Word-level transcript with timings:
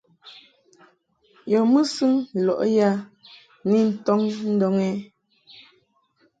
Yɔ 1.51 1.59
mɨsɨŋ 1.71 2.13
lɔʼ 2.45 2.61
ya 2.77 2.89
ni 3.69 3.77
ntɔŋ 3.91 4.21
ndɔŋ 4.53 4.75
ɛ? 4.89 4.91